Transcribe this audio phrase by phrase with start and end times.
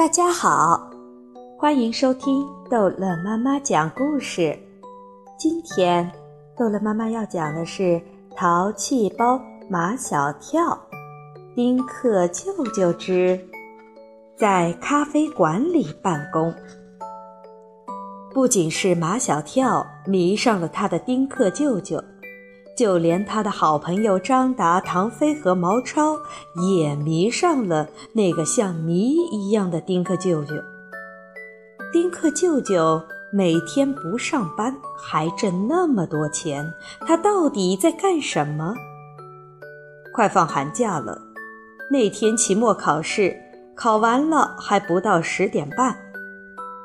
[0.00, 0.90] 大家好，
[1.58, 4.58] 欢迎收听逗乐妈妈讲故事。
[5.38, 6.10] 今天
[6.56, 7.82] 逗乐妈妈要讲的是
[8.34, 10.62] 《淘气包马小跳》
[11.54, 13.38] 丁克舅舅之
[14.38, 16.50] 在咖啡馆里办公。
[18.32, 22.02] 不仅是马小跳迷上了他的丁克舅舅。
[22.80, 26.18] 就连他的好朋友张达、唐飞和毛超
[26.54, 30.54] 也迷上了那个像谜一样的丁克舅舅。
[31.92, 36.72] 丁克舅舅每天不上班还挣那么多钱，
[37.06, 38.72] 他到底在干什么？
[40.14, 41.20] 快放寒假了，
[41.90, 43.36] 那天期末考试
[43.76, 45.94] 考完了还不到十点半，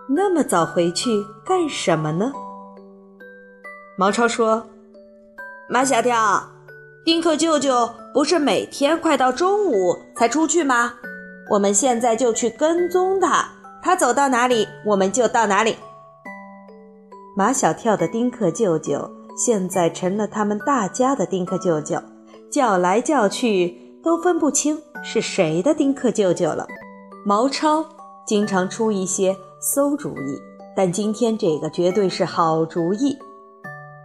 [0.10, 2.34] 那么早回去干什么呢？
[3.98, 4.62] 毛超说。
[5.68, 6.44] 马小跳，
[7.04, 10.94] 丁克舅舅不是每天快到中午才出去吗？
[11.50, 13.44] 我们现在就去跟踪他，
[13.82, 15.76] 他走到哪里，我们就到哪里。
[17.36, 22.00] 马小跳的丁克舅舅现在成了他们大家的丁克舅舅，
[22.52, 26.68] 叫来叫去都分不清是谁的丁克舅舅了。
[27.26, 27.84] 毛超
[28.28, 30.40] 经常出一些馊主意，
[30.76, 33.18] 但今天这个绝对是好主意，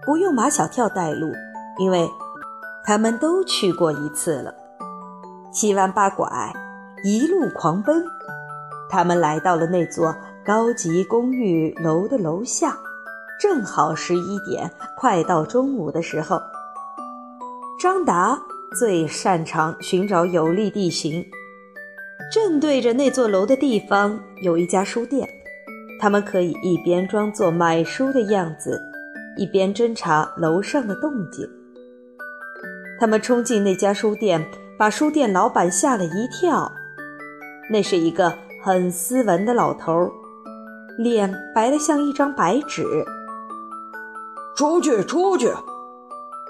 [0.06, 1.30] 不用马小跳带路。
[1.78, 2.08] 因为
[2.84, 4.54] 他们都去过一次了，
[5.52, 6.52] 七弯八拐，
[7.04, 8.04] 一路狂奔。
[8.88, 12.76] 他们来到了那座高级公寓楼的楼下，
[13.40, 16.40] 正好十一点，快到中午的时候。
[17.80, 18.38] 张达
[18.78, 21.24] 最擅长寻找有利地形，
[22.32, 25.28] 正对着那座楼的地方有一家书店，
[26.00, 28.80] 他们可以一边装作买书的样子，
[29.36, 31.48] 一边侦查楼上的动静。
[33.00, 36.70] 他们冲进那家书店，把书店老板吓了一跳。
[37.70, 40.12] 那是一个很斯文的老头，
[40.98, 42.84] 脸白得像一张白纸。
[44.54, 45.50] 出去，出去！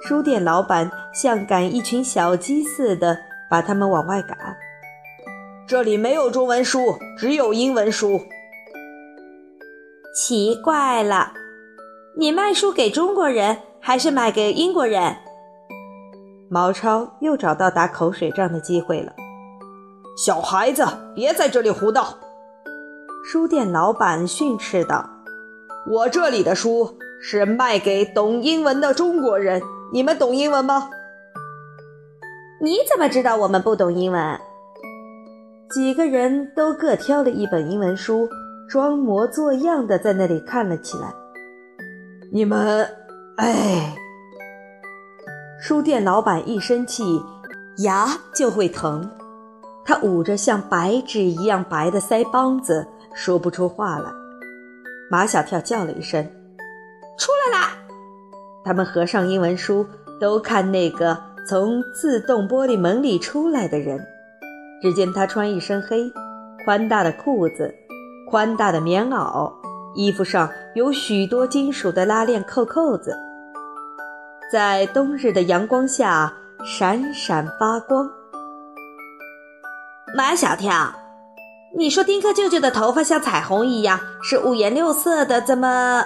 [0.03, 3.17] 书店老板像赶一群小鸡似的
[3.49, 4.37] 把他们往外赶。
[5.69, 8.21] 这里没有中文书，只有英文书。
[10.13, 11.33] 奇怪了，
[12.17, 15.15] 你卖书给中国人还是卖给英国人？
[16.53, 19.13] 毛超又找到打口水仗的机会了。
[20.17, 20.85] 小孩子，
[21.15, 22.19] 别在这里胡闹！
[23.25, 25.09] 书店老板训斥道
[25.89, 29.63] ：“我这里的书是卖给懂英文的中国人，
[29.93, 30.91] 你们懂英文吗？”
[32.61, 34.41] 你怎么知道我们不懂英文？
[35.71, 38.29] 几个人都各挑了一本英文书，
[38.69, 41.15] 装模作样的在那里看了起来。
[42.33, 42.89] 你们，
[43.37, 43.95] 哎。
[45.63, 47.23] 书店老板一生气，
[47.79, 49.07] 牙就会疼。
[49.85, 54.11] 他捂着像白纸一样白的腮帮子，说不出话来。
[55.11, 56.25] 马小跳叫了一声
[57.19, 57.77] ：“出来啦！”
[58.65, 59.87] 他们合上英文书，
[60.19, 64.01] 都看那个从自动玻璃门里出来的人。
[64.81, 66.11] 只见他穿一身黑，
[66.65, 67.75] 宽大的裤子，
[68.31, 69.53] 宽大的棉袄，
[69.95, 73.15] 衣服上有许多金属的拉链扣扣子。
[74.51, 76.33] 在冬日的阳光下
[76.65, 78.11] 闪闪发光。
[80.17, 80.93] 马小跳，
[81.77, 86.05] 你说丁克舅舅的头发像彩虹一样，是五颜六色的，怎么？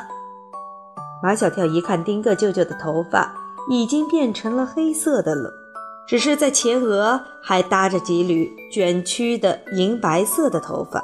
[1.22, 3.34] 马小跳一看丁克舅舅的头发
[3.70, 5.50] 已经变成了黑色的了，
[6.06, 11.02] 只是在前额还搭着几缕卷曲的银白色的头发。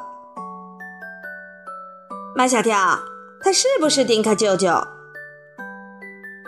[2.36, 2.98] 马小跳，
[3.40, 4.68] 他是不是丁克舅舅？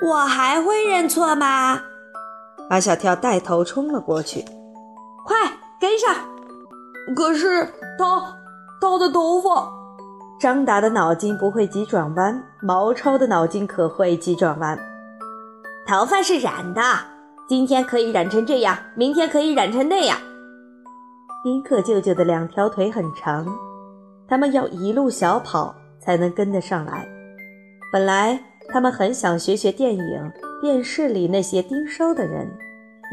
[0.04, 1.80] 我还会认错吗？
[2.68, 4.44] 马小跳带头冲了过去，
[5.24, 5.36] 快
[5.80, 6.12] 跟上！
[7.14, 7.64] 可是
[7.98, 8.34] 他
[8.80, 9.70] 他的头发……
[10.40, 14.76] 张达的脑筋不会急转弯，毛超的脑筋可会急转弯。
[15.86, 16.82] 头发是染的，
[17.48, 20.18] 今天可以染成这样，明天可以染成那样。
[21.44, 23.46] 丁克舅舅的两条腿很长，
[24.26, 27.06] 他们要一路小跑才能跟得上来。
[27.92, 28.51] 本来。
[28.72, 30.32] 他们很想学学电影、
[30.62, 32.50] 电视里那些盯梢的人，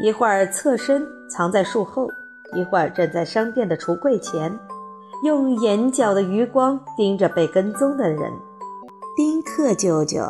[0.02, 2.08] 一会儿侧身藏在树后，
[2.54, 4.58] 一会儿站在商店的橱柜前，
[5.22, 8.32] 用眼角的余光盯着被跟踪的人。
[9.16, 10.22] 丁克舅舅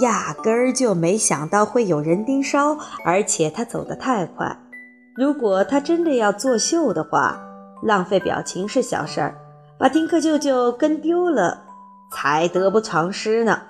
[0.00, 4.56] 压根儿就没想到会有人盯梢，而且他走得太快。
[5.16, 7.40] 如果他真的要作秀的话，
[7.82, 9.34] 浪费表情是小事儿，
[9.76, 11.64] 把丁克舅舅跟丢了
[12.12, 13.60] 才得不偿失呢。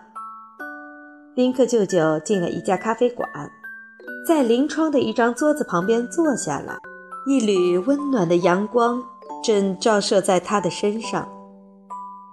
[1.39, 3.25] 丁克舅舅进了一家咖啡馆，
[4.27, 6.79] 在临窗的一张桌子旁边坐下了。
[7.27, 9.01] 一缕温暖的阳光
[9.41, 11.29] 正照射在他的身上。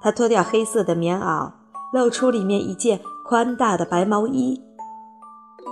[0.01, 1.51] 他脱掉黑色的棉袄，
[1.93, 4.59] 露出里面一件宽大的白毛衣，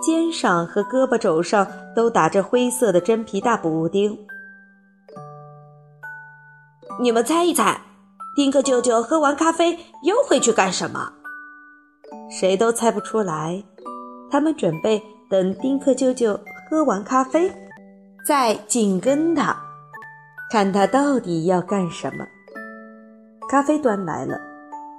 [0.05, 1.65] 肩上和胳膊肘上
[1.95, 4.15] 都打着灰色的真皮大补丁。
[7.01, 7.81] 你们猜一猜，
[8.35, 11.13] 丁克舅舅喝完咖啡又会去干什么？
[12.39, 13.63] 谁都猜不出来。
[14.31, 17.51] 他们准备等丁克舅舅喝完咖啡，
[18.27, 19.55] 再紧跟他，
[20.51, 22.25] 看他到底要干什么。
[23.47, 24.41] 咖啡端来了，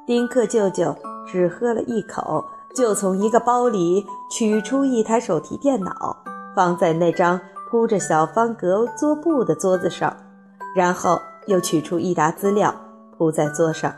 [0.07, 0.97] 丁克舅舅
[1.27, 2.45] 只喝了一口，
[2.77, 6.17] 就从一个包里取出一台手提电脑，
[6.55, 10.17] 放在那张铺着小方格桌布的桌子上，
[10.77, 11.21] 然后。
[11.47, 12.75] 又取出一沓资料，
[13.19, 13.95] 铺在桌上。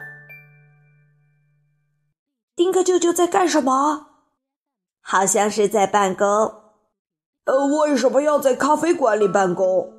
[2.56, 4.06] 丁克舅舅在干什么？
[5.02, 6.26] 好像是在办公。
[7.44, 9.92] 呃，为什么要在咖啡馆里办公？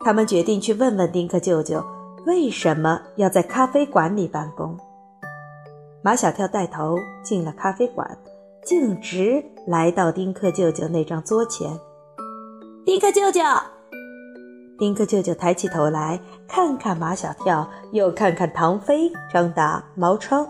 [0.00, 1.80] 他们决定去问问丁克舅舅，
[2.26, 4.76] 为什么要在咖啡馆里办公。
[6.02, 8.18] 马小跳带头进了咖啡馆，
[8.64, 11.78] 径直来到丁克舅舅那张桌前。
[12.84, 13.40] 丁克舅舅。
[14.80, 20.44] 丁克舅舅抬起头来，看看马小跳，又看看唐飞、张达、毛超，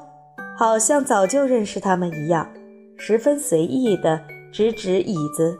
[0.63, 2.47] 好像早就认识他们一样，
[2.97, 4.21] 十分随意地
[4.53, 5.59] 指指椅子：“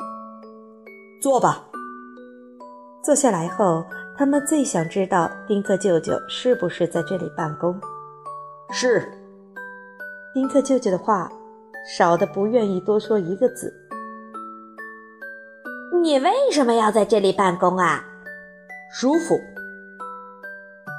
[1.21, 1.67] 坐吧。”
[3.03, 3.85] 坐下来后，
[4.17, 7.77] 他们最想知道丁克舅舅是不是在这里办公。
[8.71, 9.13] 是。
[10.33, 11.29] 丁克舅舅的话
[11.99, 13.75] 少的不愿意多说一个字。
[16.01, 18.05] 你为什么要在这里办公啊？
[18.93, 19.37] 舒服。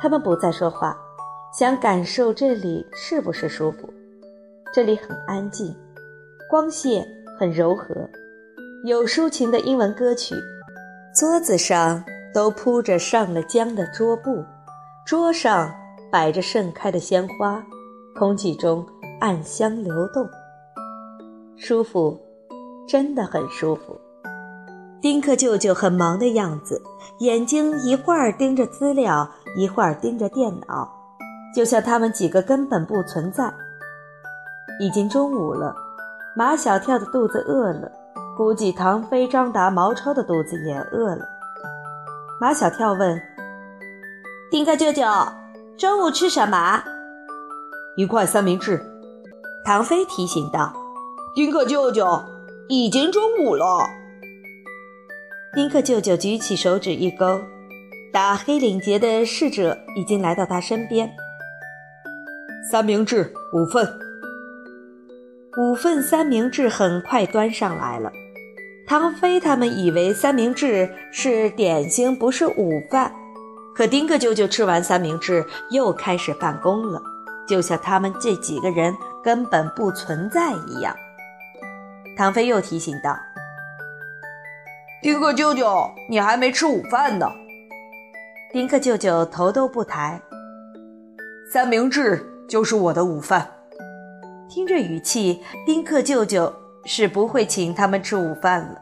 [0.01, 0.93] 他们不再说话，
[1.53, 3.87] 想感受这里是不是舒服。
[4.73, 5.75] 这里很安静，
[6.49, 7.07] 光线
[7.37, 8.09] 很柔和，
[8.85, 10.33] 有抒情的英文歌曲。
[11.15, 12.03] 桌子上
[12.33, 14.43] 都铺着上了浆的桌布，
[15.05, 15.71] 桌上
[16.11, 17.63] 摆着盛开的鲜花，
[18.17, 18.83] 空气中
[19.21, 20.27] 暗香流动。
[21.55, 22.19] 舒服，
[22.87, 23.95] 真的很舒服。
[24.99, 26.81] 丁克舅舅很忙的样子，
[27.19, 30.91] 眼睛一会儿盯着资料，一会儿盯着电脑，
[31.55, 33.53] 就像他们几个根本不存在。
[34.79, 35.75] 已经中午了，
[36.35, 37.91] 马小跳的肚子饿了，
[38.35, 41.25] 估计唐飞、张达、毛超的肚子也饿了。
[42.41, 43.21] 马小跳问
[44.49, 45.03] ：“丁克舅舅，
[45.77, 46.83] 中午吃什么？”
[47.95, 48.81] 一块三明治。
[49.63, 50.73] 唐飞提醒道
[51.35, 52.23] ：“丁克舅舅，
[52.67, 53.87] 已经中午了。”
[55.53, 57.39] 丁克舅舅举起手指一勾，
[58.11, 61.09] 打黑领结的侍者已经来到他身边。
[62.71, 63.85] 三明治五份，
[65.57, 68.09] 五份三明治很快端上来了。
[68.87, 73.13] 唐飞他们以为三明治是点心，不是午饭。
[73.75, 77.01] 可丁克舅舅吃完三明治，又开始办公了，
[77.45, 80.95] 就像他们这几个人根本不存在一样。
[82.15, 83.17] 唐飞又提醒道。
[85.01, 87.29] 丁克舅舅，你还没吃午饭呢。
[88.53, 90.21] 丁克舅舅头都不抬。
[91.51, 93.49] 三明治就是我的午饭。
[94.49, 96.53] 听这语气，丁克舅舅
[96.85, 98.77] 是不会请他们吃午饭了。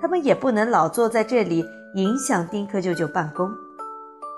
[0.00, 3.50] 他们也不能老坐在这里影响丁克舅舅办公。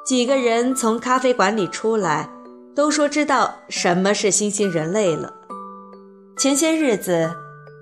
[0.05, 2.29] 几个人从咖啡馆里出来，
[2.75, 5.33] 都说知道什么是新兴人类了。
[6.37, 7.31] 前些日子。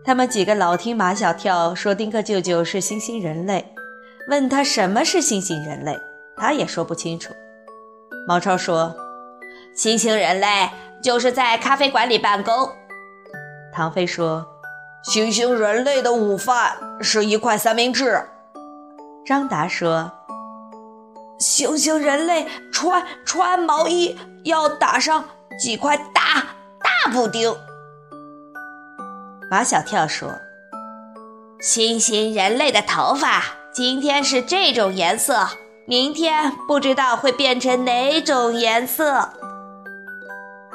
[0.04, 3.74] 他们几个老听马小跳说丁克舅舅是新兴人类，
[4.30, 5.98] 问他什么是新兴人类，
[6.36, 7.34] 他也说不清楚。
[8.28, 8.94] 毛超说
[9.76, 10.70] ：“新型人类
[11.02, 12.72] 就是在咖啡馆里办公。”
[13.72, 14.46] 唐飞说
[15.04, 18.26] ：“新型人类的午饭是一块三明治。”
[19.26, 20.10] 张达说
[21.38, 25.24] ：“新兴人类穿穿毛衣要打上
[25.60, 26.46] 几块大
[26.82, 27.54] 大补丁。”
[29.50, 30.32] 马小跳说
[31.60, 35.46] ：“新兴人类的头发今天是这种颜色，
[35.86, 39.32] 明天不知道会变成哪种颜色。”